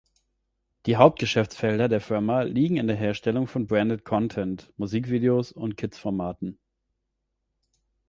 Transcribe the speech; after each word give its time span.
Die 0.87 0.95
Hauptgeschäftsfelder 0.95 1.87
der 1.87 2.01
Firma 2.01 2.41
liegen 2.41 2.77
in 2.77 2.87
der 2.87 2.95
Herstellung 2.95 3.45
von 3.45 3.67
Branded 3.67 4.03
Content, 4.03 4.73
Musikvideos 4.77 5.51
und 5.51 5.77
Kids-Formaten. 5.77 6.57